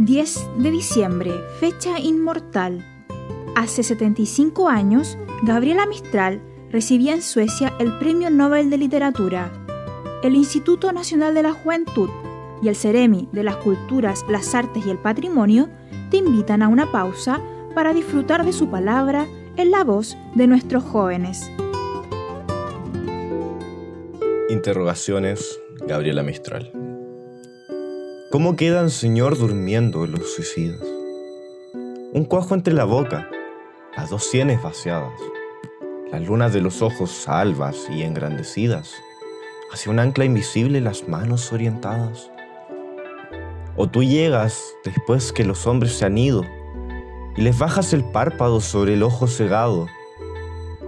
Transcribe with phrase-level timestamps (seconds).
[0.00, 2.82] 10 de diciembre, fecha inmortal.
[3.54, 9.52] Hace 75 años, Gabriela Mistral recibía en Suecia el Premio Nobel de Literatura.
[10.22, 12.08] El Instituto Nacional de la Juventud
[12.62, 15.68] y el Ceremi de las Culturas, las Artes y el Patrimonio
[16.10, 17.38] te invitan a una pausa
[17.74, 19.26] para disfrutar de su palabra
[19.56, 21.50] en la voz de nuestros jóvenes.
[24.48, 26.79] Interrogaciones, Gabriela Mistral.
[28.30, 30.80] ¿Cómo quedan, Señor, durmiendo los suicidas?
[32.12, 33.28] Un cuajo entre la boca,
[33.96, 35.18] las dos sienes vaciadas,
[36.12, 38.94] las lunas de los ojos albas y engrandecidas,
[39.72, 42.30] hacia un ancla invisible las manos orientadas.
[43.76, 46.44] O tú llegas después que los hombres se han ido
[47.36, 49.88] y les bajas el párpado sobre el ojo cegado,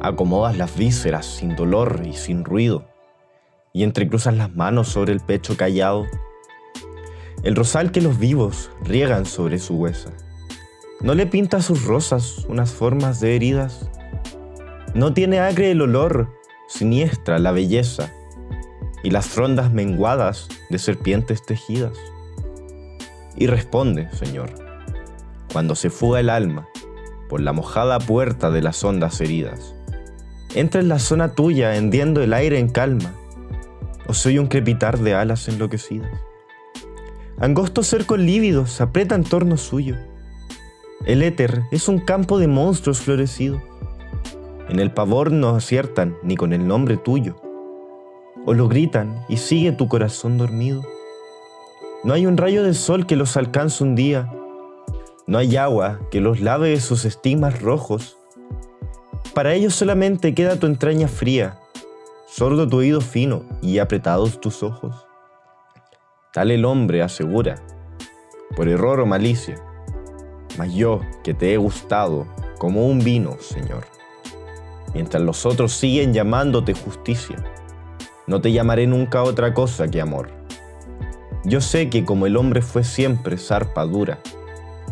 [0.00, 2.86] acomodas las vísceras sin dolor y sin ruido
[3.72, 6.06] y entrecruzas las manos sobre el pecho callado.
[7.42, 10.10] El rosal que los vivos riegan sobre su huesa.
[11.00, 13.90] ¿No le pinta a sus rosas unas formas de heridas?
[14.94, 16.28] ¿No tiene acre el olor,
[16.68, 18.12] siniestra la belleza
[19.02, 21.98] y las frondas menguadas de serpientes tejidas?
[23.34, 24.50] Y responde, Señor,
[25.52, 26.68] cuando se fuga el alma
[27.28, 29.74] por la mojada puerta de las ondas heridas.
[30.54, 33.14] Entra en la zona tuya hendiendo el aire en calma
[34.06, 36.10] ¿O soy un crepitar de alas enloquecidas?
[37.38, 39.96] Angostos cercos lívidos apretan en torno suyo.
[41.06, 43.60] El éter es un campo de monstruos florecido.
[44.68, 47.36] En el pavor no aciertan ni con el nombre tuyo.
[48.46, 50.82] O lo gritan y sigue tu corazón dormido.
[52.04, 54.32] No hay un rayo de sol que los alcance un día.
[55.26, 58.16] No hay agua que los lave de sus estigmas rojos.
[59.34, 61.58] Para ellos solamente queda tu entraña fría
[62.32, 65.06] sordo tu oído fino y apretados tus ojos.
[66.32, 67.56] Tal el hombre asegura,
[68.56, 69.56] por error o malicia,
[70.56, 72.26] mas yo que te he gustado
[72.58, 73.84] como un vino, Señor.
[74.94, 77.36] Mientras los otros siguen llamándote justicia,
[78.26, 80.30] no te llamaré nunca otra cosa que amor.
[81.44, 84.18] Yo sé que como el hombre fue siempre zarpa dura,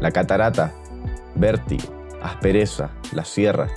[0.00, 0.72] la catarata,
[1.34, 1.84] vértigo,
[2.22, 3.68] aspereza, la sierra,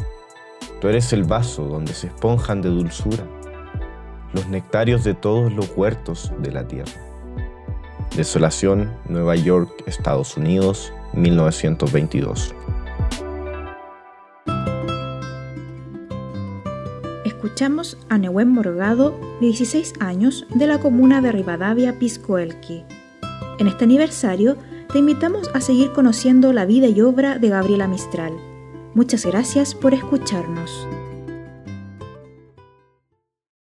[0.80, 3.26] tú eres el vaso donde se esponjan de dulzura
[4.34, 6.92] los nectarios de todos los huertos de la tierra.
[8.20, 12.54] Desolación, Nueva York, Estados Unidos, 1922.
[17.24, 22.84] Escuchamos a Nehuen Morgado, de 16 años, de la comuna de Rivadavia, Piscoelqui.
[23.58, 24.58] En este aniversario,
[24.92, 28.34] te invitamos a seguir conociendo la vida y obra de Gabriela Mistral.
[28.96, 30.86] Muchas gracias por escucharnos.